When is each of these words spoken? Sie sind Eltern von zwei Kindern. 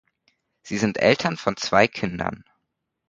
Sie 0.63 0.79
sind 0.79 0.97
Eltern 0.97 1.37
von 1.37 1.57
zwei 1.57 1.87
Kindern. 1.87 2.43